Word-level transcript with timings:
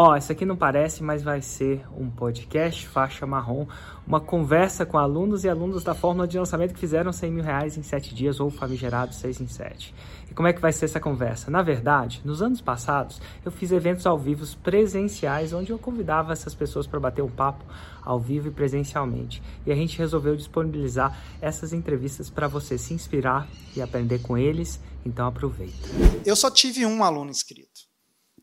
Ó, 0.00 0.12
oh, 0.12 0.16
isso 0.16 0.30
aqui 0.30 0.44
não 0.44 0.56
parece, 0.56 1.02
mas 1.02 1.24
vai 1.24 1.42
ser 1.42 1.84
um 1.98 2.08
podcast 2.08 2.86
faixa 2.86 3.26
marrom, 3.26 3.66
uma 4.06 4.20
conversa 4.20 4.86
com 4.86 4.96
alunos 4.96 5.42
e 5.42 5.48
alunos 5.48 5.82
da 5.82 5.92
fórmula 5.92 6.28
de 6.28 6.38
lançamento 6.38 6.72
que 6.72 6.78
fizeram 6.78 7.12
100 7.12 7.32
mil 7.32 7.42
reais 7.42 7.76
em 7.76 7.82
7 7.82 8.14
dias 8.14 8.38
ou 8.38 8.48
famigerados 8.48 9.16
6 9.16 9.40
em 9.40 9.48
7. 9.48 9.92
E 10.30 10.34
como 10.34 10.46
é 10.46 10.52
que 10.52 10.60
vai 10.60 10.72
ser 10.72 10.84
essa 10.84 11.00
conversa? 11.00 11.50
Na 11.50 11.62
verdade, 11.62 12.22
nos 12.24 12.40
anos 12.40 12.60
passados, 12.60 13.20
eu 13.44 13.50
fiz 13.50 13.72
eventos 13.72 14.06
ao 14.06 14.16
vivo 14.16 14.46
presenciais, 14.58 15.52
onde 15.52 15.72
eu 15.72 15.78
convidava 15.80 16.32
essas 16.32 16.54
pessoas 16.54 16.86
para 16.86 17.00
bater 17.00 17.22
um 17.22 17.28
papo 17.28 17.64
ao 18.04 18.20
vivo 18.20 18.46
e 18.46 18.52
presencialmente. 18.52 19.42
E 19.66 19.72
a 19.72 19.74
gente 19.74 19.98
resolveu 19.98 20.36
disponibilizar 20.36 21.18
essas 21.40 21.72
entrevistas 21.72 22.30
para 22.30 22.46
você 22.46 22.78
se 22.78 22.94
inspirar 22.94 23.48
e 23.74 23.82
aprender 23.82 24.20
com 24.20 24.38
eles, 24.38 24.80
então 25.04 25.26
aproveita. 25.26 25.88
Eu 26.24 26.36
só 26.36 26.52
tive 26.52 26.86
um 26.86 27.02
aluno 27.02 27.32
inscrito. 27.32 27.67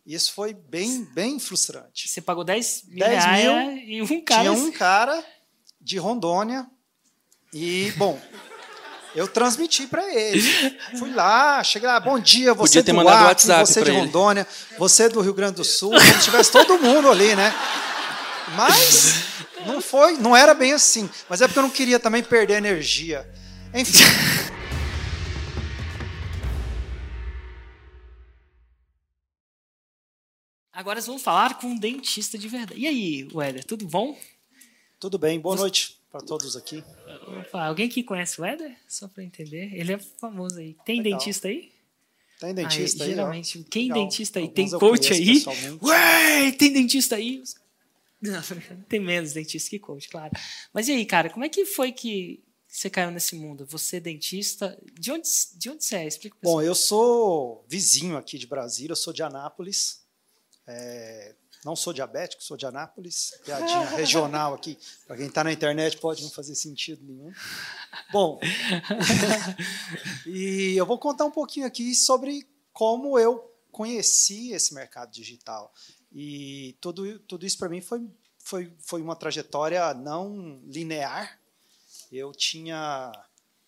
E 0.05 0.13
isso 0.13 0.33
foi 0.33 0.53
bem, 0.53 1.03
bem 1.13 1.39
frustrante. 1.39 2.07
Você 2.07 2.21
pagou 2.21 2.43
10 2.43 2.83
mil, 2.89 2.99
10 2.99 3.25
mil 3.25 3.77
e 3.77 4.01
um 4.03 4.21
cara. 4.21 4.41
Tinha 4.41 4.51
um 4.51 4.71
cara 4.71 5.25
de 5.81 5.97
Rondônia. 5.97 6.67
E, 7.51 7.91
bom, 7.97 8.21
eu 9.15 9.27
transmiti 9.27 9.87
para 9.87 10.13
ele. 10.13 10.41
Fui 10.99 11.11
lá, 11.11 11.63
cheguei 11.63 11.87
lá, 11.87 11.99
bom 11.99 12.19
dia, 12.19 12.53
você 12.53 12.79
Podia 12.79 12.83
ter 12.83 12.93
do 12.93 13.09
Acre, 13.09 13.25
WhatsApp 13.25 13.65
você 13.65 13.83
de 13.83 13.89
ele. 13.89 13.99
Rondônia, 13.99 14.47
você 14.77 15.09
do 15.09 15.21
Rio 15.21 15.33
Grande 15.33 15.55
do 15.55 15.63
Sul, 15.63 15.89
como 15.91 16.01
se 16.01 16.25
tivesse 16.25 16.51
todo 16.51 16.77
mundo 16.77 17.09
ali, 17.09 17.35
né? 17.35 17.53
Mas 18.55 19.23
não 19.65 19.81
foi, 19.81 20.17
não 20.17 20.35
era 20.35 20.53
bem 20.53 20.73
assim. 20.73 21.09
Mas 21.27 21.41
é 21.41 21.47
porque 21.47 21.57
eu 21.57 21.63
não 21.63 21.69
queria 21.69 21.99
também 21.99 22.21
perder 22.21 22.57
energia. 22.57 23.27
Enfim. 23.73 24.03
Agora 30.75 30.99
vamos 30.99 31.21
falar 31.21 31.57
com 31.57 31.67
um 31.67 31.77
dentista 31.77 32.37
de 32.37 32.49
verdade. 32.49 32.77
E 32.77 32.85
aí, 32.85 33.25
Weder, 33.33 33.63
tudo 33.63 33.87
bom? 33.87 34.19
Tudo 34.99 35.17
bem, 35.17 35.39
boa 35.39 35.55
Você... 35.55 35.61
noite 35.61 36.01
para 36.11 36.19
todos 36.19 36.57
aqui. 36.57 36.83
Opa, 37.39 37.63
alguém 37.63 37.87
que 37.87 38.03
conhece 38.03 38.41
o 38.41 38.43
Weder? 38.43 38.75
Só 38.85 39.07
para 39.07 39.23
entender. 39.23 39.73
Ele 39.73 39.93
é 39.93 39.97
famoso 39.97 40.59
aí. 40.59 40.75
Tem 40.83 41.01
Legal. 41.01 41.17
dentista 41.17 41.47
aí? 41.47 41.71
Tem 42.41 42.53
dentista 42.53 43.05
aí. 43.05 43.09
aí 43.09 43.15
geralmente, 43.15 43.59
ó. 43.59 43.71
quem 43.71 43.83
Legal. 43.83 44.03
dentista 44.03 44.39
aí? 44.39 44.45
Alguns 44.47 44.55
tem 44.55 44.79
coach 44.79 45.13
aí? 45.13 45.43
Ué, 45.81 46.51
tem 46.51 46.73
dentista 46.73 47.15
aí? 47.15 47.41
Não, 48.21 48.41
tem 48.89 48.99
menos 48.99 49.31
dentista 49.31 49.69
que 49.69 49.79
coach, 49.79 50.09
claro. 50.09 50.33
Mas 50.73 50.89
e 50.89 50.91
aí, 50.91 51.05
cara, 51.05 51.29
como 51.29 51.45
é 51.45 51.49
que 51.49 51.65
foi 51.65 51.93
que 51.93 52.43
você 52.67 52.89
caiu 52.89 53.11
nesse 53.11 53.37
mundo? 53.37 53.65
Você 53.67 53.95
é 53.95 53.99
dentista, 54.01 54.77
de 54.99 55.09
onde, 55.09 55.29
de 55.55 55.69
onde 55.69 55.85
você 55.85 55.95
é? 55.95 56.05
Explica 56.05 56.35
Bom, 56.43 56.61
eu 56.61 56.75
sou 56.75 57.63
vizinho 57.65 58.17
aqui 58.17 58.37
de 58.37 58.45
Brasília, 58.45 58.91
eu 58.91 58.97
sou 58.97 59.13
de 59.13 59.23
Anápolis. 59.23 60.04
É, 60.67 61.35
não 61.63 61.75
sou 61.75 61.91
diabético, 61.93 62.43
sou 62.43 62.55
de 62.55 62.65
Anápolis, 62.65 63.33
piadinha 63.43 63.89
regional 63.89 64.53
aqui. 64.53 64.77
Para 65.07 65.17
quem 65.17 65.27
está 65.27 65.43
na 65.43 65.51
internet 65.51 65.97
pode 65.97 66.23
não 66.23 66.29
fazer 66.29 66.55
sentido 66.55 67.03
nenhum. 67.03 67.31
Bom, 68.11 68.39
e 70.25 70.75
eu 70.75 70.85
vou 70.85 70.99
contar 70.99 71.25
um 71.25 71.31
pouquinho 71.31 71.65
aqui 71.65 71.95
sobre 71.95 72.47
como 72.71 73.17
eu 73.17 73.51
conheci 73.71 74.51
esse 74.51 74.73
mercado 74.73 75.11
digital. 75.11 75.73
E 76.13 76.77
tudo, 76.79 77.19
tudo 77.19 77.45
isso 77.45 77.57
para 77.57 77.69
mim 77.69 77.81
foi, 77.81 78.07
foi, 78.37 78.71
foi 78.79 79.01
uma 79.01 79.15
trajetória 79.15 79.93
não 79.93 80.61
linear. 80.65 81.39
Eu 82.11 82.31
tinha 82.31 83.11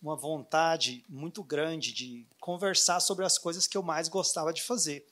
uma 0.00 0.16
vontade 0.16 1.04
muito 1.08 1.42
grande 1.42 1.92
de 1.92 2.26
conversar 2.38 3.00
sobre 3.00 3.24
as 3.24 3.36
coisas 3.36 3.66
que 3.66 3.76
eu 3.76 3.82
mais 3.82 4.08
gostava 4.08 4.52
de 4.52 4.62
fazer 4.62 5.04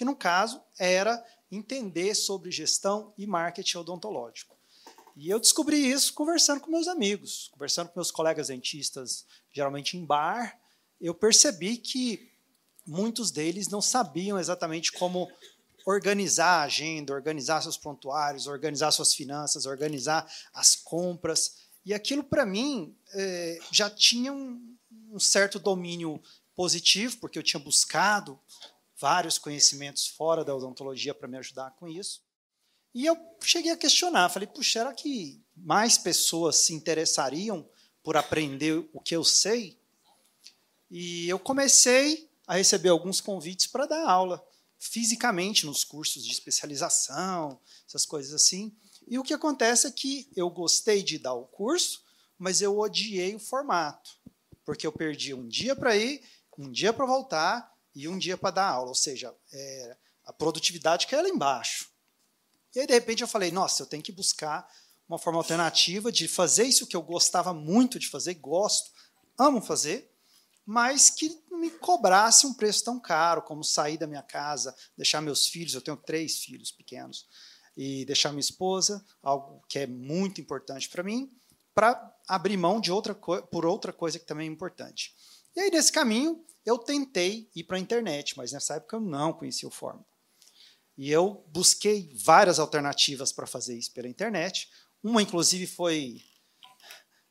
que 0.00 0.04
no 0.06 0.16
caso 0.16 0.62
era 0.78 1.22
entender 1.52 2.14
sobre 2.14 2.50
gestão 2.50 3.12
e 3.18 3.26
marketing 3.26 3.76
odontológico. 3.76 4.56
E 5.14 5.28
eu 5.28 5.38
descobri 5.38 5.76
isso 5.76 6.14
conversando 6.14 6.58
com 6.58 6.70
meus 6.70 6.88
amigos, 6.88 7.50
conversando 7.52 7.88
com 7.88 8.00
meus 8.00 8.10
colegas 8.10 8.48
dentistas, 8.48 9.26
geralmente 9.52 9.98
em 9.98 10.04
bar. 10.06 10.58
Eu 10.98 11.14
percebi 11.14 11.76
que 11.76 12.32
muitos 12.86 13.30
deles 13.30 13.68
não 13.68 13.82
sabiam 13.82 14.38
exatamente 14.38 14.90
como 14.90 15.30
organizar 15.84 16.60
a 16.60 16.62
agenda, 16.62 17.12
organizar 17.12 17.60
seus 17.60 17.76
prontuários, 17.76 18.46
organizar 18.46 18.92
suas 18.92 19.12
finanças, 19.12 19.66
organizar 19.66 20.26
as 20.54 20.76
compras. 20.76 21.56
E 21.84 21.92
aquilo, 21.92 22.24
para 22.24 22.46
mim, 22.46 22.96
eh, 23.12 23.58
já 23.70 23.90
tinha 23.90 24.32
um, 24.32 24.74
um 25.12 25.18
certo 25.18 25.58
domínio 25.58 26.18
positivo, 26.56 27.18
porque 27.18 27.38
eu 27.38 27.42
tinha 27.42 27.62
buscado 27.62 28.40
vários 29.00 29.38
conhecimentos 29.38 30.06
fora 30.06 30.44
da 30.44 30.54
odontologia 30.54 31.14
para 31.14 31.26
me 31.26 31.38
ajudar 31.38 31.70
com 31.72 31.88
isso. 31.88 32.22
E 32.94 33.06
eu 33.06 33.16
cheguei 33.42 33.72
a 33.72 33.76
questionar, 33.76 34.28
falei, 34.28 34.46
puxa, 34.46 34.80
será 34.80 34.92
que 34.92 35.42
mais 35.56 35.96
pessoas 35.96 36.56
se 36.56 36.74
interessariam 36.74 37.68
por 38.02 38.16
aprender 38.16 38.88
o 38.92 39.00
que 39.00 39.16
eu 39.16 39.24
sei? 39.24 39.78
E 40.90 41.28
eu 41.28 41.38
comecei 41.38 42.28
a 42.46 42.56
receber 42.56 42.88
alguns 42.88 43.20
convites 43.20 43.66
para 43.66 43.86
dar 43.86 44.08
aula 44.08 44.44
fisicamente 44.78 45.66
nos 45.66 45.84
cursos 45.84 46.24
de 46.24 46.32
especialização, 46.32 47.60
essas 47.86 48.04
coisas 48.04 48.32
assim. 48.34 48.74
E 49.06 49.18
o 49.18 49.22
que 49.22 49.34
acontece 49.34 49.86
é 49.86 49.90
que 49.90 50.28
eu 50.34 50.50
gostei 50.50 51.02
de 51.02 51.18
dar 51.18 51.34
o 51.34 51.46
curso, 51.46 52.02
mas 52.38 52.60
eu 52.60 52.78
odiei 52.78 53.34
o 53.34 53.38
formato, 53.38 54.18
porque 54.64 54.86
eu 54.86 54.92
perdi 54.92 55.32
um 55.32 55.46
dia 55.46 55.76
para 55.76 55.96
ir, 55.96 56.22
um 56.58 56.70
dia 56.70 56.92
para 56.92 57.06
voltar, 57.06 57.69
e 57.94 58.08
um 58.08 58.18
dia 58.18 58.36
para 58.36 58.50
dar 58.50 58.68
aula, 58.68 58.88
ou 58.88 58.94
seja, 58.94 59.34
é, 59.52 59.96
a 60.24 60.32
produtividade 60.32 61.06
caiu 61.06 61.22
lá 61.22 61.28
embaixo. 61.28 61.90
E 62.74 62.80
aí, 62.80 62.86
de 62.86 62.92
repente, 62.92 63.22
eu 63.22 63.28
falei, 63.28 63.50
nossa, 63.50 63.82
eu 63.82 63.86
tenho 63.86 64.02
que 64.02 64.12
buscar 64.12 64.68
uma 65.08 65.18
forma 65.18 65.38
alternativa 65.38 66.12
de 66.12 66.28
fazer 66.28 66.64
isso 66.64 66.86
que 66.86 66.96
eu 66.96 67.02
gostava 67.02 67.52
muito 67.52 67.98
de 67.98 68.08
fazer, 68.08 68.34
gosto, 68.34 68.90
amo 69.36 69.60
fazer, 69.60 70.08
mas 70.64 71.10
que 71.10 71.36
me 71.50 71.68
cobrasse 71.70 72.46
um 72.46 72.54
preço 72.54 72.84
tão 72.84 73.00
caro 73.00 73.42
como 73.42 73.64
sair 73.64 73.98
da 73.98 74.06
minha 74.06 74.22
casa, 74.22 74.74
deixar 74.96 75.20
meus 75.20 75.48
filhos, 75.48 75.74
eu 75.74 75.82
tenho 75.82 75.96
três 75.96 76.38
filhos 76.38 76.70
pequenos, 76.70 77.26
e 77.76 78.04
deixar 78.04 78.30
minha 78.30 78.40
esposa, 78.40 79.04
algo 79.22 79.62
que 79.68 79.80
é 79.80 79.86
muito 79.86 80.40
importante 80.40 80.88
para 80.88 81.02
mim, 81.02 81.30
para 81.74 82.14
abrir 82.28 82.56
mão 82.56 82.80
de 82.80 82.92
outra 82.92 83.14
por 83.14 83.64
outra 83.64 83.92
coisa 83.92 84.18
que 84.18 84.26
também 84.26 84.48
é 84.48 84.52
importante. 84.52 85.14
E 85.56 85.60
aí, 85.60 85.70
nesse 85.70 85.90
caminho, 85.90 86.44
eu 86.64 86.78
tentei 86.78 87.48
ir 87.54 87.64
para 87.64 87.76
a 87.76 87.80
internet, 87.80 88.36
mas 88.36 88.52
nessa 88.52 88.74
época 88.74 88.96
eu 88.96 89.00
não 89.00 89.32
conhecia 89.32 89.68
o 89.68 89.72
Fórmula. 89.72 90.04
E 90.96 91.10
eu 91.10 91.44
busquei 91.48 92.12
várias 92.14 92.58
alternativas 92.58 93.32
para 93.32 93.46
fazer 93.46 93.76
isso 93.76 93.90
pela 93.92 94.08
internet. 94.08 94.68
Uma, 95.02 95.22
inclusive, 95.22 95.66
foi, 95.66 96.22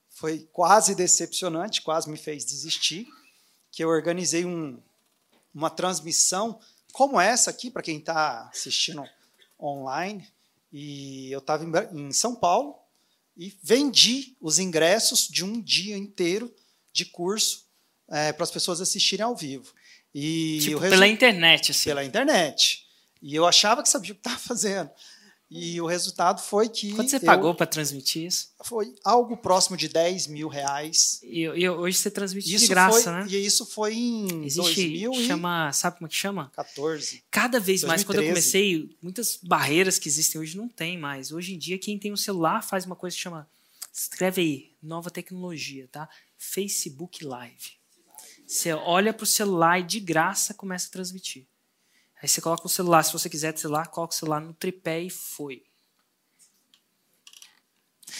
foi 0.09 0.49
quase 0.51 0.95
decepcionante, 0.95 1.83
quase 1.83 2.09
me 2.09 2.17
fez 2.17 2.43
desistir, 2.43 3.07
que 3.71 3.83
eu 3.83 3.89
organizei 3.89 4.43
um, 4.43 4.81
uma 5.53 5.69
transmissão 5.69 6.59
como 6.91 7.21
essa 7.21 7.51
aqui, 7.51 7.69
para 7.69 7.83
quem 7.83 7.99
está 7.99 8.49
assistindo 8.49 9.07
online. 9.59 10.27
E 10.73 11.31
eu 11.31 11.39
estava 11.39 11.63
em, 11.63 12.07
em 12.07 12.11
São 12.11 12.35
Paulo 12.35 12.75
e 13.37 13.55
vendi 13.61 14.35
os 14.41 14.57
ingressos 14.57 15.27
de 15.27 15.45
um 15.45 15.61
dia 15.61 15.95
inteiro 15.95 16.53
de 16.91 17.05
curso 17.05 17.68
é, 18.09 18.33
para 18.33 18.43
as 18.43 18.51
pessoas 18.51 18.81
assistirem 18.81 19.25
ao 19.25 19.35
vivo. 19.35 19.73
E 20.13 20.59
tipo, 20.61 20.79
pela 20.79 21.07
internet, 21.07 21.71
assim. 21.71 21.89
Pela 21.89 22.03
internet. 22.03 22.85
E 23.21 23.35
eu 23.35 23.45
achava 23.45 23.83
que 23.83 23.89
sabia 23.89 24.11
o 24.11 24.15
que 24.15 24.21
estava 24.21 24.39
fazendo. 24.39 24.89
E 25.51 25.81
o 25.81 25.87
resultado 25.87 26.41
foi 26.43 26.69
que. 26.69 26.93
Quanto 26.93 27.09
você 27.09 27.19
pagou 27.19 27.55
para 27.55 27.65
transmitir 27.65 28.27
isso? 28.27 28.49
Foi 28.63 28.93
algo 29.03 29.35
próximo 29.35 29.75
de 29.75 29.89
10 29.89 30.27
mil 30.27 30.47
reais. 30.47 31.19
E, 31.23 31.41
e 31.41 31.67
hoje 31.67 31.97
você 31.97 32.11
transmite 32.11 32.53
isso 32.53 32.65
de 32.65 32.69
graça, 32.69 33.01
foi, 33.01 33.11
né? 33.11 33.27
E 33.27 33.45
isso 33.45 33.65
foi 33.65 33.95
em 33.95 34.45
Existe, 34.45 34.61
2000 34.61 35.13
chama, 35.25 35.73
Sabe 35.73 35.97
como 35.97 36.05
é 36.05 36.09
que 36.09 36.15
chama? 36.15 36.51
14. 36.55 37.23
Cada 37.31 37.59
vez 37.59 37.81
2013. 37.81 37.87
mais, 37.87 38.03
quando 38.03 38.21
eu 38.21 38.27
comecei, 38.27 38.95
muitas 39.01 39.39
barreiras 39.41 39.97
que 39.97 40.07
existem 40.07 40.39
hoje 40.39 40.55
não 40.55 40.69
tem 40.69 40.99
mais. 40.99 41.31
Hoje 41.31 41.55
em 41.55 41.57
dia, 41.57 41.79
quem 41.79 41.97
tem 41.97 42.13
um 42.13 42.17
celular 42.17 42.61
faz 42.61 42.85
uma 42.85 42.95
coisa 42.95 43.15
que 43.15 43.21
chama. 43.21 43.49
Escreve 43.91 44.41
aí, 44.41 44.71
nova 44.83 45.09
tecnologia, 45.09 45.89
tá? 45.91 46.07
Facebook 46.37 47.25
Live. 47.25 47.78
Você 48.49 48.73
olha 48.73 49.13
para 49.13 49.25
o 49.25 49.27
celular 49.27 49.79
e 49.79 49.83
de 49.83 49.99
graça 49.99 50.55
começa 50.55 50.87
a 50.87 50.91
transmitir. 50.91 51.45
Aí 52.19 52.27
você 52.27 52.41
coloca 52.41 52.65
o 52.65 52.69
celular, 52.69 53.03
se 53.03 53.13
você 53.13 53.29
quiser 53.29 53.55
celular, 53.55 53.87
coloca 53.89 54.11
o 54.11 54.17
celular 54.17 54.41
no 54.41 54.55
tripé 54.55 55.01
e 55.01 55.09
foi. 55.11 55.61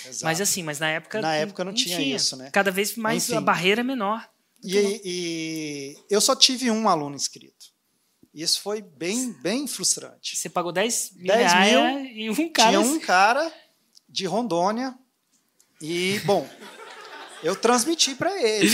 Exato. 0.06 0.26
Mas 0.26 0.40
assim, 0.40 0.62
mas 0.62 0.80
na 0.80 0.88
época. 0.88 1.20
Na 1.20 1.34
época 1.34 1.64
não, 1.64 1.72
não 1.72 1.76
tinha, 1.76 1.98
tinha, 1.98 2.16
isso, 2.16 2.38
né? 2.38 2.52
Cada 2.52 2.70
vez 2.70 2.96
mais 2.96 3.24
Enfim. 3.24 3.38
a 3.38 3.42
barreira 3.42 3.82
é 3.82 3.84
menor. 3.84 4.30
E, 4.64 5.02
e, 5.04 5.98
eu 6.12 6.22
só 6.22 6.36
tive 6.36 6.70
um 6.70 6.88
aluno 6.88 7.16
inscrito. 7.16 7.74
Isso 8.32 8.62
foi 8.62 8.84
bem, 8.84 9.34
bem 9.42 9.66
frustrante. 9.66 10.38
Você 10.38 10.48
pagou 10.48 10.72
10 10.72 11.14
mil, 11.16 11.26
10 11.26 11.54
mil 11.72 12.06
e 12.06 12.30
um 12.30 12.54
cara. 12.54 12.70
Tinha 12.70 12.82
um 12.82 13.00
cara 13.00 13.52
de 14.08 14.28
Rondônia. 14.28 14.96
E, 15.82 16.20
bom, 16.20 16.48
eu 17.44 17.56
transmiti 17.56 18.16
para 18.16 18.32
ele. 18.42 18.70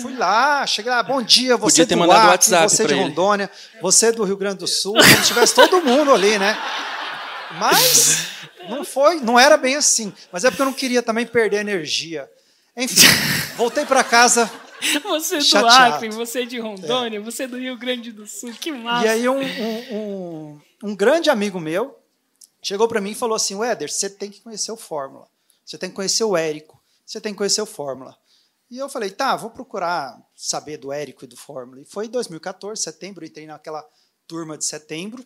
Fui 0.00 0.16
lá, 0.16 0.66
cheguei 0.66 0.90
lá, 0.90 1.02
bom 1.02 1.22
dia, 1.22 1.56
você 1.56 1.82
Podia 1.82 1.86
ter 1.86 1.94
do 1.94 1.98
mandado 1.98 2.18
Acre, 2.18 2.30
WhatsApp 2.30 2.68
você 2.70 2.86
de 2.86 2.94
Rondônia, 2.94 3.50
ele. 3.72 3.82
você 3.82 4.12
do 4.12 4.24
Rio 4.24 4.36
Grande 4.36 4.58
do 4.58 4.66
Sul, 4.66 4.94
como 4.94 5.04
se 5.04 5.22
tivesse 5.26 5.54
todo 5.54 5.82
mundo 5.82 6.12
ali, 6.12 6.38
né? 6.38 6.56
Mas 7.58 8.26
não 8.68 8.84
foi, 8.84 9.16
não 9.20 9.38
era 9.38 9.56
bem 9.56 9.76
assim. 9.76 10.12
Mas 10.32 10.44
é 10.44 10.50
porque 10.50 10.62
eu 10.62 10.66
não 10.66 10.72
queria 10.72 11.02
também 11.02 11.26
perder 11.26 11.58
energia. 11.58 12.28
Enfim, 12.76 13.06
voltei 13.56 13.84
para 13.84 14.02
casa. 14.02 14.50
Você 15.02 15.36
é 15.36 15.38
do 15.38 15.44
chateado. 15.44 15.94
Acre, 15.94 16.08
você 16.10 16.42
é 16.42 16.44
de 16.44 16.58
Rondônia, 16.58 17.18
é. 17.18 17.20
você 17.20 17.44
é 17.44 17.46
do 17.46 17.56
Rio 17.56 17.76
Grande 17.78 18.12
do 18.12 18.26
Sul, 18.26 18.52
que 18.52 18.70
massa. 18.70 19.06
E 19.06 19.08
aí 19.08 19.28
um, 19.28 19.40
um, 19.40 19.96
um, 19.96 20.60
um 20.82 20.96
grande 20.96 21.30
amigo 21.30 21.58
meu 21.58 21.98
chegou 22.62 22.88
para 22.88 23.00
mim 23.00 23.12
e 23.12 23.14
falou 23.14 23.36
assim, 23.36 23.62
Éder, 23.62 23.90
você 23.90 24.10
tem 24.10 24.30
que 24.30 24.40
conhecer 24.40 24.72
o 24.72 24.76
Fórmula. 24.76 25.26
Você 25.64 25.78
tem 25.78 25.88
que 25.88 25.96
conhecer 25.96 26.24
o 26.24 26.36
Érico. 26.36 26.82
Você 27.04 27.20
tem 27.20 27.32
que 27.32 27.38
conhecer 27.38 27.62
o 27.62 27.66
Fórmula. 27.66 28.16
E 28.70 28.78
eu 28.78 28.88
falei, 28.88 29.10
tá, 29.10 29.36
vou 29.36 29.50
procurar 29.50 30.20
saber 30.34 30.78
do 30.78 30.92
Érico 30.92 31.24
e 31.24 31.28
do 31.28 31.36
Fórmula. 31.36 31.80
E 31.80 31.84
foi 31.84 32.06
em 32.06 32.10
2014, 32.10 32.80
setembro, 32.82 33.24
entrei 33.24 33.46
naquela 33.46 33.86
turma 34.26 34.56
de 34.56 34.64
setembro. 34.64 35.24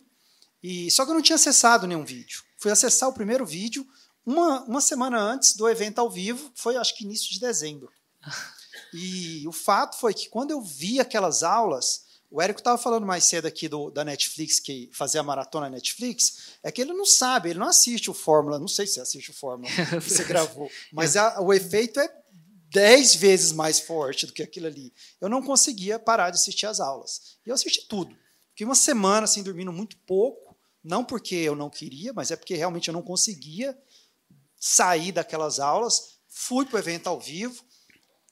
E 0.61 0.91
só 0.91 1.05
que 1.05 1.11
eu 1.11 1.15
não 1.15 1.21
tinha 1.21 1.35
acessado 1.35 1.87
nenhum 1.87 2.03
vídeo. 2.03 2.43
Fui 2.59 2.71
acessar 2.71 3.07
o 3.07 3.13
primeiro 3.13 3.45
vídeo 3.45 3.87
uma, 4.25 4.61
uma 4.65 4.81
semana 4.81 5.17
antes 5.19 5.55
do 5.55 5.67
evento 5.67 5.99
ao 5.99 6.09
vivo, 6.09 6.51
foi 6.53 6.75
acho 6.77 6.95
que 6.95 7.03
início 7.03 7.31
de 7.31 7.39
dezembro. 7.39 7.91
E 8.91 9.47
o 9.47 9.51
fato 9.51 9.99
foi 9.99 10.15
que 10.15 10.29
quando 10.29 10.49
eu 10.49 10.61
vi 10.61 10.99
aquelas 10.99 11.43
aulas, 11.43 12.05
o 12.31 12.41
Érico 12.41 12.59
estava 12.59 12.77
falando 12.77 13.07
mais 13.07 13.23
cedo 13.23 13.47
aqui 13.47 13.67
do, 13.67 13.89
da 13.89 14.05
Netflix, 14.05 14.59
que 14.59 14.89
fazia 14.93 15.21
a 15.21 15.23
maratona 15.23 15.69
Netflix, 15.69 16.53
é 16.61 16.71
que 16.71 16.81
ele 16.81 16.93
não 16.93 17.05
sabe, 17.05 17.49
ele 17.49 17.59
não 17.59 17.67
assiste 17.67 18.11
o 18.11 18.13
Fórmula, 18.13 18.59
não 18.59 18.67
sei 18.67 18.85
se 18.85 18.99
assiste 18.99 19.31
o 19.31 19.33
Fórmula 19.33 19.69
que 19.99 20.09
você 20.09 20.23
gravou, 20.23 20.69
mas 20.93 21.15
a, 21.15 21.41
o 21.41 21.51
efeito 21.51 21.99
é 21.99 22.09
dez 22.71 23.15
vezes 23.15 23.51
mais 23.51 23.79
forte 23.79 24.27
do 24.27 24.33
que 24.33 24.43
aquilo 24.43 24.67
ali. 24.67 24.93
Eu 25.19 25.27
não 25.27 25.41
conseguia 25.41 25.97
parar 25.97 26.29
de 26.29 26.37
assistir 26.37 26.67
as 26.67 26.79
aulas. 26.79 27.37
E 27.43 27.49
eu 27.49 27.55
assisti 27.55 27.87
tudo. 27.87 28.15
Fiquei 28.51 28.65
uma 28.65 28.75
semana 28.75 29.23
assim, 29.23 29.41
dormindo 29.41 29.73
muito 29.73 29.97
pouco, 30.05 30.55
não 30.83 31.03
porque 31.03 31.35
eu 31.35 31.55
não 31.55 31.69
queria, 31.69 32.13
mas 32.13 32.29
é 32.29 32.35
porque 32.35 32.55
realmente 32.55 32.89
eu 32.89 32.93
não 32.93 33.01
conseguia 33.01 33.75
sair 34.55 35.11
daquelas 35.11 35.59
aulas. 35.59 36.19
Fui 36.27 36.65
para 36.65 36.75
o 36.75 36.79
evento 36.79 37.07
ao 37.07 37.19
vivo 37.19 37.63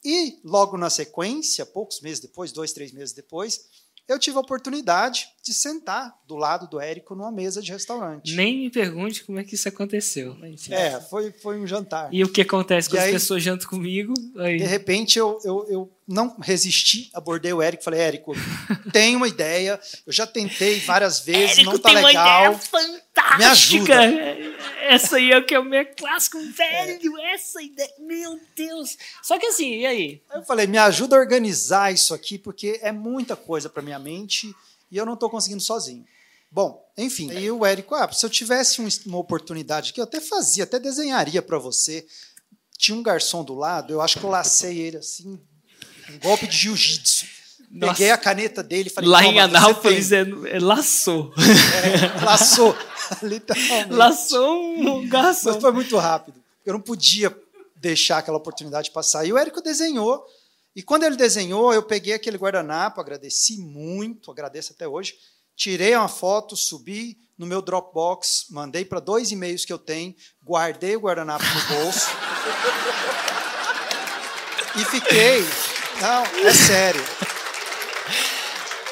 e, 0.03 0.39
logo 0.43 0.77
na 0.77 0.89
sequência, 0.89 1.65
poucos 1.65 2.00
meses 2.01 2.19
depois, 2.19 2.51
dois, 2.51 2.71
três 2.73 2.91
meses 2.91 3.13
depois, 3.13 3.87
eu 4.07 4.18
tive 4.18 4.38
a 4.38 4.39
oportunidade 4.39 5.27
de 5.44 5.54
sentar 5.54 6.15
do 6.27 6.36
lado 6.36 6.68
do 6.68 6.80
Érico 6.80 7.13
numa 7.13 7.31
mesa 7.31 7.62
de 7.62 7.71
restaurante. 7.71 8.36
Nem 8.36 8.57
me 8.57 8.69
pergunte 8.69 9.24
como 9.24 9.39
é 9.39 9.44
que 9.44 9.56
isso 9.56 9.68
aconteceu. 9.68 10.36
É, 10.69 11.00
foi, 11.01 11.31
foi 11.31 11.59
um 11.59 11.68
jantar. 11.68 12.09
E 12.13 12.24
o 12.24 12.31
que 12.31 12.42
acontece 12.42 12.89
quando 12.89 13.04
as 13.04 13.12
pessoas 13.12 13.44
jantam 13.44 13.69
comigo? 13.69 14.13
Aí... 14.38 14.57
De 14.57 14.65
repente 14.65 15.19
eu, 15.19 15.39
eu, 15.44 15.65
eu 15.69 15.96
não 16.07 16.38
resisti, 16.39 17.09
abordei 17.13 17.51
o 17.51 17.62
Érico 17.62 17.81
e 17.81 17.83
falei, 17.83 18.00
Érico, 18.00 18.33
tenho 18.94 19.18
uma 19.18 19.27
ideia, 19.27 19.80
eu 20.06 20.13
já 20.13 20.25
tentei 20.25 20.80
várias 20.80 21.19
vezes, 21.19 21.57
Érico 21.57 21.71
não 21.71 21.80
tá 21.80 21.89
tem 21.89 22.01
legal. 22.01 22.54
Uma 22.54 22.56
ideia 22.56 22.59
fantástica. 22.59 23.38
Me 23.38 23.45
ajuda. 23.45 24.57
Essa 24.83 25.18
aí 25.18 25.31
é 25.31 25.38
o 25.38 25.45
que 25.45 25.54
é 25.54 25.59
o 25.59 25.65
meu 25.65 25.86
clássico, 25.95 26.39
velho, 26.39 27.19
é. 27.19 27.33
essa 27.33 27.62
ideia, 27.62 27.94
meu 28.00 28.39
Deus. 28.56 28.98
Só 29.21 29.38
que 29.38 29.48
assim, 29.48 29.80
e 29.80 29.86
aí? 29.86 30.21
Eu 30.33 30.44
falei, 30.44 30.65
me 30.65 30.77
ajuda 30.77 31.18
a 31.18 31.19
organizar 31.19 31.94
isso 31.94 32.13
aqui, 32.13 32.38
porque 32.38 32.80
é 32.81 32.92
muita 32.94 33.36
coisa 33.36 33.69
para 33.69 33.83
minha 33.83 34.00
mente 34.00 34.56
e 34.89 34.95
eu 34.95 35.06
não 35.06 35.15
estou 35.15 35.30
conseguindo 35.30 35.62
sozinho. 35.62 36.06
Bom, 36.50 36.89
enfim, 36.98 37.30
aí 37.31 37.51
o 37.51 37.65
Érico, 37.65 37.94
ah, 37.95 38.10
se 38.13 38.25
eu 38.25 38.30
tivesse 38.30 38.80
uma 39.06 39.18
oportunidade 39.18 39.92
que 39.92 40.00
eu 40.00 40.06
até 40.06 40.21
fazia, 40.21 40.63
até 40.63 40.80
desenharia 40.80 41.42
para 41.42 41.57
você. 41.57 42.07
Tinha 42.77 42.98
um 42.98 43.03
garçom 43.03 43.44
do 43.44 43.56
lado, 43.56 43.92
eu 43.92 44.00
acho 44.00 44.19
que 44.19 44.24
eu 44.24 44.30
lacei 44.30 44.80
ele 44.80 44.98
assim, 44.98 45.42
golpe 46.19 46.48
de 46.48 46.56
jiu-jitsu. 46.56 47.25
Peguei 47.80 48.12
a 48.12 48.18
caneta 48.18 48.63
dele 48.63 48.88
e 48.89 48.92
falei, 48.92 49.09
Lá 49.09 49.25
em 49.25 49.39
Anápolis 49.39 50.12
é, 50.12 50.21
é 50.21 50.59
laçou. 50.59 51.33
É, 51.38 52.24
laçou, 52.24 52.75
literalmente. 53.21 53.94
Laçou 53.94 54.77
um 54.77 55.07
garçom. 55.07 55.51
Mas 55.51 55.62
foi 55.62 55.71
muito 55.74 55.98
rápido. 55.98 56.42
Eu 56.65 56.74
não 56.74 56.81
podia 56.81 57.36
deixar 57.75 58.19
aquela 58.19 58.38
oportunidade 58.38 58.92
passar. 58.92 59.25
E 59.25 59.33
o 59.33 59.38
Érico 59.38 59.62
desenhou. 59.62 60.25
E 60.75 60.81
quando 60.81 61.04
ele 61.04 61.18
desenhou, 61.18 61.74
eu 61.74 61.83
peguei 61.83 62.13
aquele 62.13 62.38
guardanapo, 62.38 63.01
agradeci 63.01 63.57
muito, 63.57 64.31
agradeço 64.31 64.74
até 64.74 64.88
hoje. 64.88 65.15
Tirei 65.56 65.95
uma 65.95 66.07
foto, 66.07 66.56
subi 66.56 67.18
no 67.38 67.45
meu 67.45 67.62
Dropbox, 67.62 68.45
mandei 68.50 68.86
para 68.86 69.00
dois 69.00 69.31
e-mails 69.31 69.65
que 69.65 69.74
eu 69.74 69.80
tenho, 69.80 70.15
guardei 70.44 70.95
o 70.95 71.01
guardanapo 71.01 71.44
no 71.44 71.75
bolso. 71.75 72.07
e 74.80 74.86
fiquei 74.86 75.44
não, 76.01 76.23
é 76.47 76.53
sério. 76.53 77.01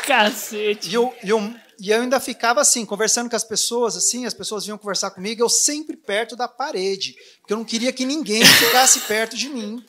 Cacete. 0.05 0.89
E 0.89 0.93
eu, 0.93 1.13
eu, 1.23 1.53
e 1.79 1.89
eu 1.91 2.01
ainda 2.01 2.19
ficava 2.19 2.61
assim, 2.61 2.85
conversando 2.85 3.29
com 3.29 3.35
as 3.35 3.43
pessoas, 3.43 3.95
assim, 3.97 4.25
as 4.25 4.33
pessoas 4.33 4.65
vinham 4.65 4.77
conversar 4.77 5.11
comigo, 5.11 5.41
eu 5.41 5.49
sempre 5.49 5.97
perto 5.97 6.35
da 6.35 6.47
parede, 6.47 7.15
porque 7.39 7.53
eu 7.53 7.57
não 7.57 7.65
queria 7.65 7.91
que 7.91 8.05
ninguém 8.05 8.45
ficasse 8.45 9.01
perto 9.07 9.35
de 9.35 9.49
mim, 9.49 9.83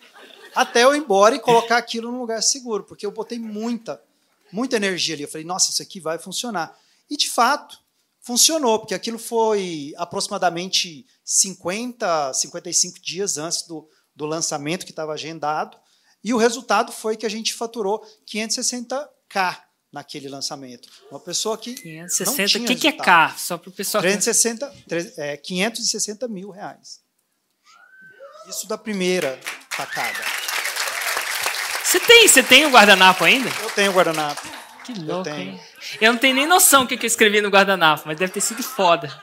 até 0.54 0.84
eu 0.84 0.94
ir 0.94 0.98
embora 0.98 1.34
e 1.34 1.38
colocar 1.40 1.76
aquilo 1.76 2.10
num 2.10 2.20
lugar 2.20 2.42
seguro, 2.42 2.84
porque 2.84 3.04
eu 3.04 3.10
botei 3.10 3.38
muita, 3.38 4.02
muita 4.50 4.76
energia 4.76 5.14
ali. 5.14 5.22
Eu 5.22 5.28
falei, 5.28 5.46
nossa, 5.46 5.70
isso 5.70 5.82
aqui 5.82 6.00
vai 6.00 6.18
funcionar. 6.18 6.76
E 7.10 7.16
de 7.16 7.28
fato, 7.28 7.78
funcionou, 8.20 8.78
porque 8.78 8.94
aquilo 8.94 9.18
foi 9.18 9.92
aproximadamente 9.96 11.06
50, 11.24 12.32
55 12.34 13.00
dias 13.00 13.36
antes 13.36 13.66
do, 13.66 13.88
do 14.14 14.24
lançamento 14.24 14.84
que 14.84 14.92
estava 14.92 15.12
agendado. 15.12 15.76
E 16.26 16.34
o 16.34 16.36
resultado 16.36 16.90
foi 16.90 17.16
que 17.16 17.24
a 17.24 17.28
gente 17.28 17.54
faturou 17.54 18.04
560k 18.26 19.58
naquele 19.92 20.28
lançamento. 20.28 20.88
Uma 21.08 21.20
pessoa 21.20 21.56
que 21.56 21.72
560, 21.72 22.58
o 22.58 22.66
que, 22.66 22.74
que, 22.74 22.88
é 22.88 22.92
K? 22.92 23.36
Só 23.38 23.56
para 23.56 23.68
o 23.68 23.72
pessoal 23.72 24.02
360, 24.02 24.74
é, 25.18 25.36
560 25.36 26.26
mil 26.26 26.50
reais. 26.50 27.00
Isso 28.48 28.66
da 28.66 28.76
primeira 28.76 29.38
tacada. 29.76 30.18
Você 31.84 32.00
tem, 32.00 32.26
você 32.26 32.42
tem 32.42 32.66
o 32.66 32.70
guardanapo 32.70 33.22
ainda? 33.22 33.48
Eu 33.62 33.70
tenho 33.70 33.92
o 33.92 33.94
guardanapo. 33.94 34.42
Que 34.84 34.94
louco, 34.94 35.28
eu, 35.28 35.32
tenho. 35.32 35.52
Hein? 35.52 35.60
eu 36.00 36.12
não 36.12 36.18
tenho 36.18 36.34
nem 36.34 36.46
noção 36.48 36.84
do 36.84 36.88
que 36.88 36.94
eu 36.96 37.06
escrevi 37.06 37.40
no 37.40 37.50
guardanapo, 37.50 38.02
mas 38.04 38.18
deve 38.18 38.32
ter 38.32 38.40
sido 38.40 38.64
foda. 38.64 39.16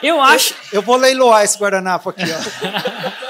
Eu 0.00 0.20
acho. 0.20 0.54
Eu, 0.70 0.74
eu 0.74 0.82
vou 0.82 0.94
leiloar 0.94 1.42
esse 1.42 1.58
guardanapo 1.58 2.10
aqui, 2.10 2.22
ó. 2.22 3.29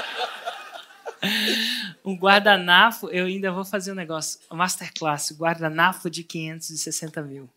um 2.11 2.15
guardanapo, 2.15 3.09
eu 3.09 3.25
ainda 3.25 3.51
vou 3.51 3.63
fazer 3.63 3.91
um 3.91 3.95
negócio, 3.95 4.39
masterclass, 4.51 5.31
guardanapo 5.31 6.09
de 6.09 6.23
560 6.23 7.21
mil. 7.21 7.49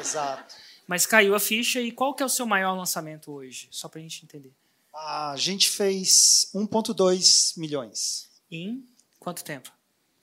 Exato. 0.00 0.54
Mas 0.86 1.06
caiu 1.06 1.34
a 1.34 1.40
ficha 1.40 1.80
e 1.80 1.92
qual 1.92 2.14
que 2.14 2.22
é 2.22 2.26
o 2.26 2.28
seu 2.28 2.46
maior 2.46 2.74
lançamento 2.76 3.30
hoje? 3.30 3.68
Só 3.70 3.88
para 3.88 4.00
a 4.00 4.02
gente 4.02 4.24
entender. 4.24 4.52
A 4.94 5.34
gente 5.36 5.70
fez 5.70 6.48
1,2 6.54 7.58
milhões. 7.58 8.28
Em 8.50 8.84
quanto 9.18 9.42
tempo? 9.44 9.70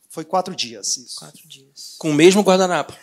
Foi 0.09 0.25
quatro 0.25 0.55
dias, 0.55 0.97
isso. 0.97 1.19
Quatro 1.19 1.47
dias. 1.47 1.95
Com 1.97 2.11
o 2.11 2.13
mesmo 2.13 2.41
guardanapo. 2.41 2.93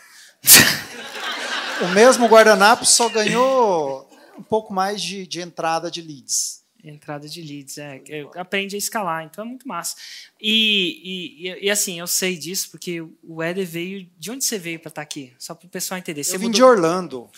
o 1.83 1.89
mesmo 1.89 2.27
guardanapo 2.27 2.85
só 2.85 3.09
ganhou 3.09 4.09
um 4.37 4.43
pouco 4.43 4.73
mais 4.73 5.03
de, 5.03 5.27
de 5.27 5.41
entrada 5.41 5.91
de 5.91 6.01
leads. 6.01 6.63
Entrada 6.91 7.29
de 7.29 7.43
leads, 7.43 7.79
é, 7.79 8.03
aprende 8.37 8.75
a 8.75 8.79
escalar, 8.79 9.25
então 9.25 9.45
é 9.45 9.47
muito 9.47 9.69
massa. 9.69 9.97
E, 10.41 11.39
e, 11.39 11.67
e, 11.67 11.71
assim, 11.71 11.99
eu 11.99 12.07
sei 12.07 12.37
disso 12.37 12.71
porque 12.71 13.01
o 13.23 13.43
Éder 13.43 13.67
veio. 13.67 14.09
De 14.19 14.31
onde 14.31 14.45
você 14.45 14.59
veio 14.59 14.81
para 14.81 14.89
estar 14.89 15.01
tá 15.01 15.03
aqui? 15.03 15.35
Só 15.39 15.55
para 15.55 15.67
o 15.67 15.71
pessoal 15.71 15.99
entender. 15.99 16.25
Você 16.25 16.37
eu 16.37 16.41
vim 16.41 16.47
mudou... 16.47 16.57
de 16.57 16.65
Orlando. 16.65 17.31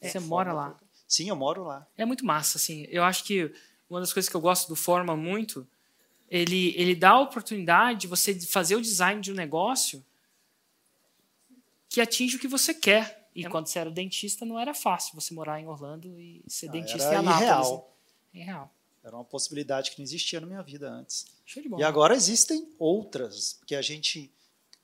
Você 0.00 0.18
é, 0.18 0.20
mora 0.20 0.52
lá? 0.52 0.76
Sim, 1.08 1.28
eu 1.28 1.36
moro 1.36 1.64
lá. 1.64 1.86
É 1.96 2.04
muito 2.04 2.24
massa, 2.24 2.58
assim. 2.58 2.86
Eu 2.90 3.02
acho 3.02 3.24
que 3.24 3.52
uma 3.88 4.00
das 4.00 4.12
coisas 4.12 4.28
que 4.28 4.36
eu 4.36 4.40
gosto 4.40 4.68
do 4.68 4.76
Forma 4.76 5.16
muito, 5.16 5.66
ele, 6.28 6.72
ele 6.76 6.94
dá 6.94 7.10
a 7.10 7.20
oportunidade 7.20 8.00
de 8.00 8.06
você 8.06 8.38
fazer 8.40 8.76
o 8.76 8.80
design 8.80 9.20
de 9.20 9.32
um 9.32 9.34
negócio 9.34 10.04
que 11.88 12.00
atinge 12.00 12.36
o 12.36 12.38
que 12.38 12.46
você 12.46 12.72
quer. 12.72 13.28
E 13.34 13.44
é. 13.44 13.48
quando 13.48 13.66
você 13.66 13.78
era 13.78 13.90
dentista, 13.90 14.44
não 14.44 14.58
era 14.58 14.72
fácil 14.72 15.14
você 15.14 15.34
morar 15.34 15.60
em 15.60 15.66
Orlando 15.66 16.18
e 16.20 16.42
ser 16.46 16.68
ah, 16.68 16.72
dentista 16.72 17.08
era 17.08 17.16
em 17.16 17.18
Anápolis. 17.18 17.42
Irreal. 17.42 17.96
Né? 18.32 18.40
Irreal. 18.40 18.74
Era 19.02 19.16
uma 19.16 19.24
possibilidade 19.24 19.90
que 19.90 19.98
não 19.98 20.04
existia 20.04 20.40
na 20.40 20.46
minha 20.46 20.62
vida 20.62 20.90
antes. 20.90 21.26
Show 21.46 21.62
de 21.62 21.68
bola. 21.68 21.80
E 21.80 21.84
agora 21.84 22.14
existem 22.14 22.68
outras, 22.78 23.54
porque 23.54 23.74
a 23.74 23.82
gente 23.82 24.30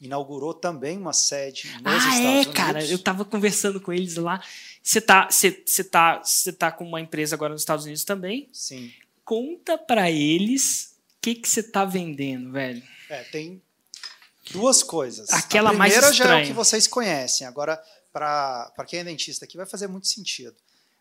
inaugurou 0.00 0.54
também 0.54 0.96
uma 0.96 1.12
sede 1.12 1.68
nos 1.82 1.92
ah, 1.92 1.96
Estados 1.96 2.18
é, 2.18 2.30
Unidos. 2.30 2.54
cara, 2.54 2.84
eu 2.84 2.96
estava 2.96 3.24
conversando 3.24 3.80
com 3.80 3.92
eles 3.92 4.16
lá. 4.16 4.42
Você 4.82 5.00
tá, 5.00 5.28
tá, 5.90 6.22
tá 6.58 6.72
com 6.72 6.84
uma 6.84 7.00
empresa 7.00 7.34
agora 7.34 7.52
nos 7.52 7.62
Estados 7.62 7.84
Unidos 7.84 8.04
também? 8.04 8.48
Sim. 8.52 8.92
Conta 9.24 9.76
para 9.76 10.10
eles 10.10 10.96
o 11.16 11.20
que 11.20 11.34
que 11.34 11.48
você 11.48 11.62
tá 11.62 11.84
vendendo, 11.84 12.52
velho. 12.52 12.82
É, 13.10 13.22
tem 13.24 13.60
duas 14.50 14.82
coisas. 14.82 15.28
Aquela 15.30 15.70
a 15.70 15.72
primeira 15.72 16.00
mais 16.00 16.12
estranha. 16.14 16.32
já 16.32 16.40
é 16.40 16.42
o 16.42 16.46
que 16.46 16.52
vocês 16.52 16.86
conhecem. 16.86 17.46
Agora, 17.46 17.82
para 18.12 18.84
quem 18.86 19.00
é 19.00 19.04
dentista 19.04 19.44
aqui, 19.44 19.56
vai 19.56 19.66
fazer 19.66 19.88
muito 19.88 20.06
sentido. 20.06 20.56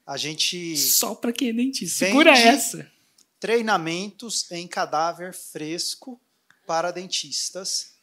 A 0.05 0.17
gente. 0.17 0.75
Só 0.77 1.15
para 1.15 1.31
quem 1.31 1.50
é 1.50 1.53
dentista. 1.53 2.05
Segura 2.05 2.31
essa 2.31 2.94
treinamentos 3.39 4.50
em 4.51 4.68
cadáver 4.68 5.34
fresco 5.34 6.20
para 6.65 6.92
dentistas 6.92 7.94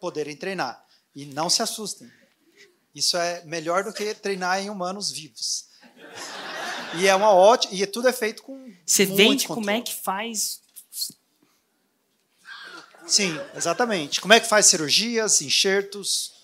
poderem 0.00 0.36
treinar. 0.36 0.84
E 1.14 1.24
não 1.26 1.48
se 1.48 1.62
assustem. 1.62 2.10
Isso 2.94 3.16
é 3.16 3.44
melhor 3.44 3.84
do 3.84 3.92
que 3.92 4.14
treinar 4.14 4.60
em 4.60 4.70
humanos 4.70 5.10
vivos. 5.10 5.66
E 6.98 7.06
é 7.06 7.14
uma 7.14 7.30
ótima. 7.30 7.74
E 7.74 7.86
tudo 7.86 8.08
é 8.08 8.12
feito 8.12 8.42
com. 8.42 8.72
Você 8.84 9.04
vende 9.04 9.46
como 9.46 9.70
é 9.70 9.80
que 9.80 9.94
faz. 9.94 10.60
Sim, 13.06 13.38
exatamente. 13.54 14.20
Como 14.20 14.32
é 14.32 14.40
que 14.40 14.48
faz 14.48 14.66
cirurgias, 14.66 15.40
enxertos, 15.40 16.34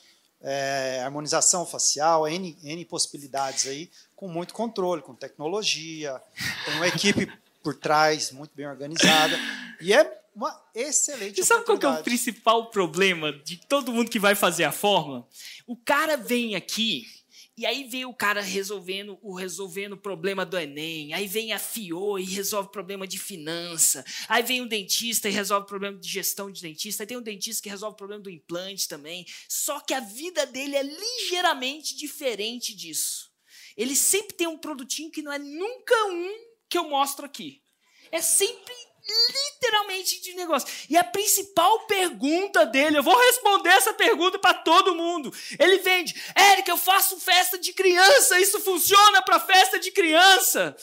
é, 0.41 1.01
harmonização 1.03 1.67
facial, 1.67 2.29
N, 2.29 2.57
N 2.63 2.85
possibilidades 2.85 3.67
aí, 3.67 3.91
com 4.15 4.29
muito 4.29 4.55
controle, 4.55 5.03
com 5.03 5.15
tecnologia. 5.15 6.21
Tem 6.65 6.75
uma 6.75 6.87
equipe 6.87 7.33
por 7.63 7.75
trás 7.75 8.31
muito 8.33 8.55
bem 8.55 8.67
organizada. 8.67 9.39
E 9.81 9.93
é 9.93 10.23
uma 10.35 10.59
excelente 10.75 11.37
Você 11.37 11.45
sabe 11.45 11.65
qual 11.65 11.79
que 11.79 11.87
é 11.87 11.89
o 11.89 12.03
principal 12.03 12.71
problema 12.71 13.33
de 13.33 13.57
todo 13.57 13.93
mundo 13.93 14.11
que 14.11 14.19
vai 14.19 14.35
fazer 14.35 14.65
a 14.65 14.73
fórmula? 14.73 15.27
O 15.67 15.77
cara 15.77 16.17
vem 16.17 16.57
aqui 16.57 17.07
e 17.57 17.67
aí 17.67 17.85
vem 17.85 18.07
o 18.07 18.15
cara 18.15 18.41
resolvendo 18.41 19.19
o 19.21 19.35
resolvendo 19.35 19.93
o 19.93 19.97
problema 19.97 20.45
do 20.45 20.59
Enem, 20.59 21.13
aí 21.13 21.27
vem 21.27 21.53
a 21.53 21.59
FIO 21.59 22.19
e 22.19 22.25
resolve 22.25 22.69
o 22.69 22.73
problema 22.73 23.07
de 23.07 23.19
finança, 23.19 24.03
aí 24.27 24.43
vem 24.43 24.63
um 24.63 24.67
dentista 24.67 25.29
e 25.29 25.33
resolve 25.33 25.65
o 25.65 25.69
problema 25.69 25.99
de 25.99 26.09
gestão 26.09 26.51
de 26.51 26.63
dentista, 26.63 27.03
aí 27.03 27.07
tem 27.07 27.17
um 27.17 27.23
dentista 27.23 27.63
que 27.63 27.69
resolve 27.69 27.93
o 27.93 27.99
problema 27.99 28.23
do 28.23 28.31
implante 28.31 28.89
também. 28.89 29.27
Só 29.47 29.81
que 29.81 29.93
a 29.93 30.01
vida 30.01 30.47
dele 30.47 30.77
é 30.77 30.83
ligeiramente 30.83 31.95
diferente 31.95 32.75
disso. 32.75 33.31
Ele 33.77 33.95
sempre 33.95 34.35
tem 34.35 34.47
um 34.47 34.59
produtinho 34.59 35.11
que 35.11 35.23
não 35.23 35.33
é 35.33 35.39
nunca 35.39 35.95
um 36.07 36.52
que 36.73 36.79
eu 36.79 36.89
mostro 36.89 37.27
aqui. 37.27 37.63
É 38.11 38.23
sempre 38.23 38.75
literalmente 39.07 40.23
de 40.23 40.33
negócio. 40.35 40.69
E 40.89 40.97
a 40.97 41.05
principal 41.05 41.81
pergunta 41.87 42.65
dele, 42.65 42.97
eu 42.97 43.03
vou 43.03 43.15
responder 43.19 43.69
essa 43.69 43.93
pergunta 43.93 44.39
para 44.39 44.55
todo 44.55 44.95
mundo. 44.95 45.31
Ele 45.59 45.79
vende, 45.81 46.15
Érica, 46.35 46.71
eu 46.71 46.79
faço 46.79 47.21
festa 47.21 47.59
de 47.59 47.75
criança, 47.75 48.41
isso 48.41 48.59
funciona 48.61 49.21
para 49.23 49.39
festa 49.39 49.79
de 49.79 49.91
criança. 49.91 50.75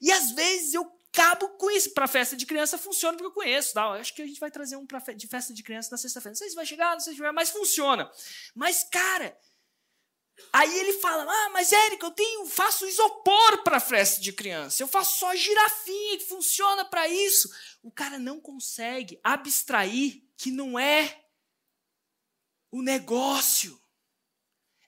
E 0.00 0.12
às 0.12 0.30
vezes 0.30 0.74
eu 0.74 0.86
cabo 1.10 1.48
com 1.58 1.70
isso. 1.72 1.92
Para 1.92 2.06
festa 2.06 2.36
de 2.36 2.46
criança 2.46 2.78
funciona 2.78 3.16
porque 3.16 3.26
eu 3.26 3.32
conheço. 3.32 3.74
Tá? 3.74 3.82
Eu 3.82 3.92
acho 3.94 4.14
que 4.14 4.22
a 4.22 4.26
gente 4.26 4.38
vai 4.38 4.50
trazer 4.50 4.76
um 4.76 4.86
fe- 5.04 5.14
de 5.14 5.26
festa 5.26 5.52
de 5.52 5.62
criança 5.64 5.88
na 5.90 5.98
sexta-feira. 5.98 6.30
Não 6.30 6.36
sei 6.38 6.50
se 6.50 6.54
vai 6.54 6.66
chegar, 6.66 6.92
não 6.92 7.00
sei 7.00 7.14
se 7.14 7.18
vai, 7.18 7.32
mas 7.32 7.50
funciona. 7.50 8.08
Mas, 8.54 8.84
cara, 8.84 9.36
Aí 10.52 10.78
ele 10.78 10.94
fala: 10.94 11.24
Ah, 11.26 11.50
mas 11.50 11.72
Érica, 11.72 12.06
eu 12.06 12.10
tenho, 12.10 12.46
faço 12.46 12.86
isopor 12.86 13.62
para 13.62 13.80
festa 13.80 14.20
de 14.20 14.32
criança. 14.32 14.82
Eu 14.82 14.88
faço 14.88 15.18
só 15.18 15.34
girafinha 15.34 16.18
que 16.18 16.24
funciona 16.24 16.84
para 16.84 17.08
isso. 17.08 17.50
O 17.82 17.90
cara 17.90 18.18
não 18.18 18.40
consegue 18.40 19.18
abstrair 19.22 20.22
que 20.36 20.50
não 20.50 20.78
é 20.78 21.24
o 22.70 22.82
negócio. 22.82 23.80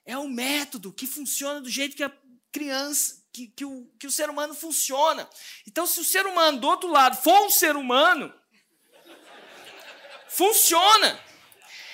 É 0.05 0.17
o 0.17 0.27
método 0.27 0.93
que 0.93 1.07
funciona 1.07 1.59
do 1.59 1.69
jeito 1.69 1.95
que 1.95 2.03
a 2.03 2.15
criança, 2.51 3.25
que, 3.33 3.47
que, 3.47 3.65
o, 3.65 3.87
que 3.99 4.05
o 4.05 4.11
ser 4.11 4.29
humano 4.29 4.53
funciona. 4.53 5.27
Então, 5.67 5.87
se 5.87 5.99
o 5.99 6.05
ser 6.05 6.25
humano 6.27 6.59
do 6.59 6.67
outro 6.67 6.89
lado 6.89 7.17
for 7.17 7.41
um 7.41 7.49
ser 7.49 7.75
humano, 7.75 8.33
funciona. 10.29 11.19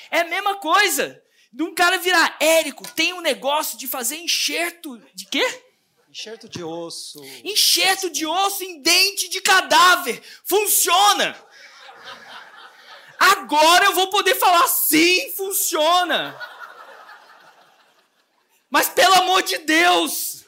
É 0.10 0.22
a 0.22 0.26
mesma 0.26 0.58
coisa 0.58 1.24
de 1.52 1.64
um 1.64 1.76
cara 1.76 1.98
virar, 1.98 2.38
Érico, 2.40 2.88
tem 2.94 3.14
um 3.14 3.22
negócio 3.22 3.78
de 3.78 3.88
fazer 3.88 4.16
enxerto 4.18 4.98
de 5.14 5.26
quê? 5.26 5.64
Enxerto 6.10 6.48
de 6.48 6.64
osso. 6.64 7.22
Enxerto 7.44 8.10
de 8.10 8.26
osso 8.26 8.64
em 8.64 8.82
dente 8.82 9.30
de 9.30 9.42
cadáver. 9.42 10.22
Funciona. 10.44 11.38
Agora 13.20 13.86
eu 13.86 13.94
vou 13.94 14.10
poder 14.10 14.36
falar 14.36 14.68
sim, 14.68 15.32
funciona. 15.34 16.40
Mas 18.70 18.90
pelo 18.90 19.14
amor 19.16 19.44
de 19.44 19.58
Deus, 19.60 20.46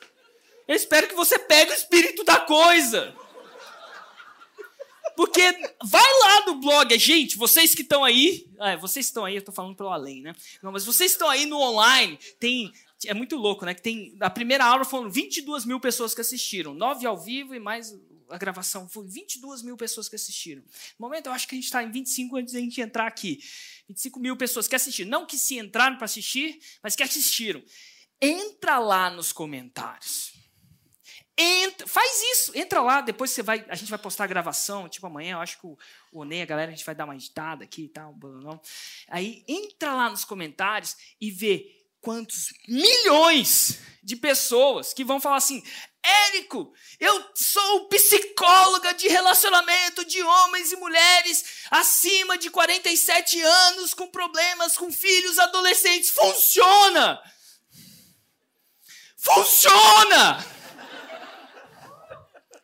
eu 0.67 0.75
espero 0.75 1.07
que 1.07 1.15
você 1.15 1.37
pegue 1.37 1.71
o 1.71 1.75
espírito 1.75 2.23
da 2.23 2.37
coisa. 2.37 3.15
Porque 5.15 5.41
vai 5.83 6.19
lá 6.21 6.45
no 6.47 6.55
blog, 6.55 6.97
gente, 6.97 7.37
vocês 7.37 7.75
que 7.75 7.81
estão 7.81 8.03
aí, 8.03 8.49
ah, 8.59 8.75
vocês 8.75 9.05
estão 9.05 9.25
aí, 9.25 9.35
eu 9.35 9.43
tô 9.43 9.51
falando 9.51 9.75
pelo 9.75 9.89
além, 9.89 10.21
né? 10.21 10.35
Não, 10.61 10.71
mas 10.71 10.85
vocês 10.85 11.11
estão 11.11 11.29
aí 11.29 11.45
no 11.45 11.59
online, 11.59 12.17
tem, 12.39 12.71
é 13.05 13.13
muito 13.13 13.35
louco, 13.35 13.65
né? 13.65 13.73
Que 13.73 13.81
tem, 13.81 14.15
a 14.19 14.29
primeira 14.29 14.65
aula 14.65 14.83
foram 14.83 15.09
22 15.09 15.65
mil 15.65 15.79
pessoas 15.79 16.15
que 16.15 16.21
assistiram, 16.21 16.73
9 16.73 17.05
ao 17.05 17.17
vivo 17.17 17.53
e 17.53 17.59
mais 17.59 17.93
a 18.29 18.37
gravação, 18.37 18.89
foi 18.89 19.07
22 19.07 19.61
mil 19.61 19.77
pessoas 19.77 20.09
que 20.09 20.15
assistiram. 20.15 20.63
No 20.97 21.05
momento, 21.07 21.27
eu 21.27 21.33
acho 21.33 21.47
que 21.47 21.53
a 21.53 21.57
gente 21.57 21.65
está 21.65 21.83
em 21.83 21.91
25 21.91 22.37
antes 22.37 22.53
da 22.53 22.59
gente 22.59 22.81
entrar 22.81 23.05
aqui. 23.05 23.39
25 23.87 24.19
mil 24.19 24.35
pessoas 24.35 24.67
que 24.67 24.75
assistiram, 24.75 25.09
não 25.09 25.25
que 25.25 25.37
se 25.37 25.57
entraram 25.57 25.97
para 25.97 26.05
assistir, 26.05 26.59
mas 26.81 26.95
que 26.95 27.03
assistiram. 27.03 27.61
Entra 28.19 28.79
lá 28.79 29.09
nos 29.09 29.31
comentários. 29.31 30.32
Entra, 31.35 31.87
faz 31.87 32.21
isso, 32.33 32.51
entra 32.55 32.79
lá, 32.81 33.01
depois 33.01 33.31
você 33.31 33.41
vai, 33.41 33.65
a 33.67 33.73
gente 33.73 33.89
vai 33.89 33.97
postar 33.97 34.25
a 34.25 34.27
gravação, 34.27 34.87
tipo 34.87 35.07
amanhã, 35.07 35.33
eu 35.33 35.39
acho 35.39 35.59
que 35.59 35.65
o, 35.65 35.75
o 36.11 36.21
Onei, 36.21 36.43
a 36.43 36.45
galera, 36.45 36.71
a 36.71 36.75
gente 36.75 36.85
vai 36.85 36.93
dar 36.93 37.05
uma 37.05 37.15
editada 37.15 37.63
aqui 37.63 37.85
e 37.85 37.89
tal. 37.89 38.15
Aí 39.07 39.43
entra 39.47 39.95
lá 39.95 40.09
nos 40.11 40.23
comentários 40.23 40.95
e 41.19 41.31
vê 41.31 41.83
quantos 41.99 42.53
milhões 42.67 43.79
de 44.03 44.15
pessoas 44.15 44.93
que 44.93 45.03
vão 45.03 45.19
falar 45.19 45.37
assim: 45.37 45.63
Érico, 46.03 46.71
eu 46.99 47.31
sou 47.33 47.87
psicóloga 47.87 48.93
de 48.93 49.07
relacionamento 49.07 50.05
de 50.05 50.21
homens 50.21 50.71
e 50.71 50.75
mulheres 50.75 51.65
acima 51.71 52.37
de 52.37 52.51
47 52.51 53.41
anos 53.41 53.93
com 53.93 54.07
problemas 54.07 54.77
com 54.77 54.91
filhos 54.91 55.39
adolescentes. 55.39 56.11
Funciona! 56.11 57.19
Funciona! 59.17 60.62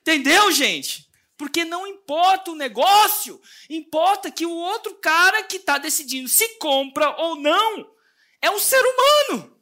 Entendeu, 0.02 0.52
gente? 0.52 1.08
Porque 1.38 1.64
não 1.64 1.88
importa 1.88 2.52
o 2.52 2.56
negócio, 2.56 3.42
importa 3.70 4.30
que 4.30 4.46
o 4.46 4.52
outro 4.52 4.96
cara 4.96 5.42
que 5.44 5.58
está 5.58 5.78
decidindo 5.78 6.28
se 6.28 6.58
compra 6.58 7.10
ou 7.18 7.36
não 7.36 7.90
é 8.42 8.50
um 8.52 8.60
ser 8.60 8.82
humano. 8.82 9.58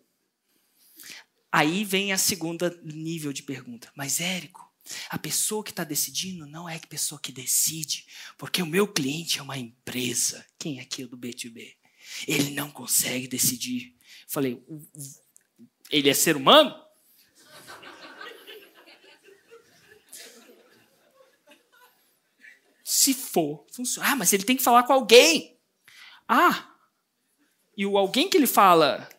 Aí 1.51 1.83
vem 1.85 2.11
a 2.11 2.17
segunda 2.17 2.69
nível 2.83 3.31
de 3.31 3.43
pergunta. 3.43 3.91
Mas, 3.95 4.19
Érico, 4.19 4.67
a 5.09 5.17
pessoa 5.17 5.63
que 5.63 5.69
está 5.71 5.83
decidindo 5.83 6.45
não 6.47 6.67
é 6.67 6.75
a 6.75 6.87
pessoa 6.87 7.19
que 7.21 7.31
decide, 7.31 8.05
porque 8.37 8.61
o 8.61 8.65
meu 8.65 8.87
cliente 8.87 9.39
é 9.39 9.41
uma 9.41 9.57
empresa. 9.57 10.45
Quem 10.57 10.79
aqui 10.79 11.03
é 11.03 11.07
do 11.07 11.17
B2B? 11.17 11.75
Ele 12.27 12.51
não 12.51 12.71
consegue 12.71 13.27
decidir. 13.27 13.95
Falei, 14.27 14.53
"O- 14.67 14.75
o- 14.75 15.15
ele 15.91 16.09
é 16.09 16.13
ser 16.13 16.35
humano? 16.35 16.73
Se 22.89 23.13
for, 23.13 23.65
funciona. 23.69 24.09
Ah, 24.09 24.15
mas 24.15 24.31
ele 24.31 24.45
tem 24.45 24.55
que 24.55 24.63
falar 24.63 24.83
com 24.83 24.93
alguém. 24.93 25.59
Ah, 26.25 26.73
e 27.75 27.85
o 27.85 27.97
alguém 27.97 28.29
que 28.29 28.37
ele 28.37 28.47
fala. 28.47 29.09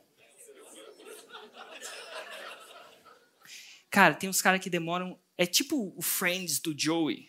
Cara, 3.91 4.15
tem 4.15 4.31
uns 4.31 4.41
caras 4.41 4.59
que 4.63 4.71
demoram. 4.71 5.21
É 5.37 5.45
tipo 5.45 5.93
o 5.95 6.01
Friends 6.01 6.59
do 6.61 6.75
Joey. 6.75 7.29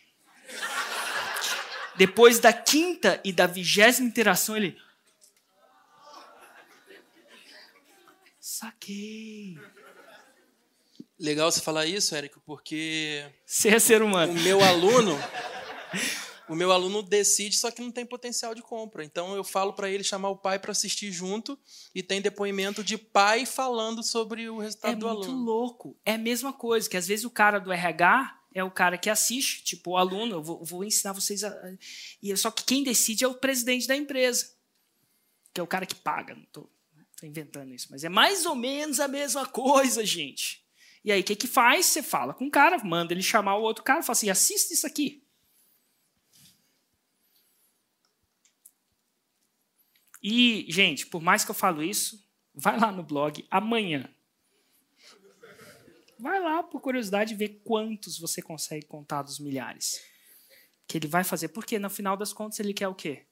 Depois 1.98 2.40
da 2.40 2.54
quinta 2.54 3.20
e 3.26 3.34
da 3.34 3.46
vigésima 3.46 4.08
interação, 4.08 4.56
ele. 4.56 4.80
Saquei. 8.40 9.58
Legal 11.20 11.52
você 11.52 11.60
falar 11.60 11.86
isso, 11.86 12.16
Érico, 12.16 12.42
porque 12.46 13.30
Você 13.46 13.68
é 13.76 13.80
ser 13.80 14.02
o 14.02 14.06
humano. 14.06 14.34
meu 14.36 14.64
aluno, 14.64 15.20
o 16.50 16.56
meu 16.56 16.72
aluno 16.72 17.02
decide, 17.04 17.56
só 17.56 17.70
que 17.72 17.82
não 17.82 17.92
tem 17.92 18.06
potencial 18.06 18.56
de 18.56 18.62
compra. 18.62 19.04
Então 19.04 19.36
eu 19.36 19.44
falo 19.44 19.74
para 19.74 19.90
ele 19.90 20.04
chamar 20.04 20.30
o 20.30 20.38
pai 20.38 20.58
para 20.60 20.72
assistir 20.72 21.12
junto 21.12 21.58
e 21.94 22.02
tem 22.02 22.22
depoimento 22.22 22.84
de 22.84 22.98
pai 22.98 23.46
falando 23.46 24.02
sobre 24.04 24.50
o 24.50 24.58
resultado 24.58 24.94
É 24.94 24.96
do 24.96 25.08
muito 25.08 25.26
aluno. 25.30 25.44
louco. 25.44 25.98
É 26.06 26.14
a 26.14 26.18
mesma 26.18 26.52
coisa, 26.52 26.90
que 26.90 26.98
às 26.98 27.08
vezes 27.08 27.24
o 27.26 27.30
cara 27.30 27.60
do 27.60 27.72
RH 27.72 28.38
é 28.54 28.64
o 28.64 28.72
cara 28.72 28.98
que 28.98 29.10
assiste, 29.10 29.64
tipo, 29.64 29.92
o 29.92 29.98
aluno, 29.98 30.34
eu 30.36 30.44
vou, 30.44 30.64
vou 30.66 30.84
ensinar 30.84 31.14
vocês 31.14 31.44
a. 31.44 31.56
E 32.22 32.36
só 32.36 32.50
que 32.50 32.64
quem 32.64 32.84
decide 32.84 33.24
é 33.24 33.28
o 33.28 33.36
presidente 33.36 33.88
da 33.88 33.96
empresa. 33.96 34.52
Que 35.54 35.62
é 35.62 35.64
o 35.64 35.68
cara 35.68 35.86
que 35.86 35.96
paga. 35.96 36.34
Não 36.34 36.46
tô, 36.52 36.68
tô 37.16 37.26
inventando 37.28 37.74
isso. 37.74 37.88
Mas 37.92 38.04
é 38.04 38.10
mais 38.10 38.46
ou 38.48 38.56
menos 38.56 39.00
a 39.00 39.08
mesma 39.08 39.46
coisa, 39.46 40.04
gente. 40.04 40.64
E 41.06 41.12
aí, 41.12 41.22
o 41.22 41.24
que, 41.24 41.36
que 41.36 41.48
faz? 41.48 41.86
Você 41.86 42.02
fala 42.04 42.34
com 42.34 42.48
o 42.48 42.52
cara, 42.52 42.84
manda 42.84 43.14
ele 43.14 43.22
chamar 43.22 43.56
o 43.56 43.62
outro 43.62 43.84
cara, 43.84 44.02
fala 44.02 44.14
assim: 44.14 44.30
assista 44.30 44.74
isso 44.74 44.88
aqui. 44.88 45.24
E, 50.22 50.66
gente, 50.70 51.08
por 51.08 51.22
mais 51.22 51.46
que 51.46 51.52
eu 51.52 51.56
falo 51.56 51.82
isso, 51.82 52.28
vai 52.54 52.80
lá 52.80 52.92
no 52.92 53.04
blog 53.04 53.46
amanhã. 53.50 54.10
Vai 56.20 56.42
lá, 56.42 56.62
por 56.62 56.82
curiosidade, 56.82 57.34
ver 57.34 57.62
quantos 57.64 58.20
você 58.20 58.42
consegue 58.42 58.86
contar 58.86 59.22
dos 59.22 59.40
milhares. 59.40 60.02
Que 60.86 60.98
ele 60.98 61.08
vai 61.08 61.24
fazer. 61.24 61.48
Porque, 61.50 61.80
no 61.80 61.90
final 61.90 62.18
das 62.18 62.34
contas, 62.34 62.60
ele 62.60 62.74
quer 62.74 62.90
o 62.90 62.96
quê? 62.96 63.26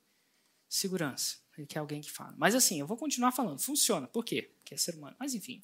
Segurança. 0.70 1.38
Ele 1.58 1.68
quer 1.68 1.80
alguém 1.80 2.00
que 2.00 2.12
fala. 2.12 2.34
Mas, 2.38 2.56
assim, 2.56 2.80
eu 2.80 2.88
vou 2.88 2.96
continuar 2.96 3.34
falando. 3.34 3.60
Funciona. 3.60 4.08
Por 4.08 4.24
quê? 4.24 4.54
Porque 4.58 4.74
é 4.74 4.78
ser 4.78 4.96
humano. 4.96 5.16
Mas, 5.20 5.34
enfim, 5.34 5.62